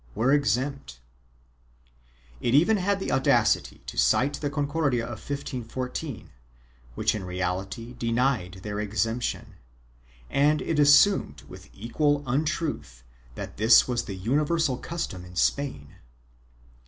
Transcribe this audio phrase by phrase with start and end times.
[0.15, 0.99] 382 PRIVILEGES AND EXEMPTIONS
[1.83, 6.29] [BOOK II It even had the audacity to cite the Concordia of 1514,
[6.95, 9.57] which in reality denied their exemption,
[10.27, 13.03] and it assumed with equal untruth
[13.35, 15.93] that this was the universal custom in Spain.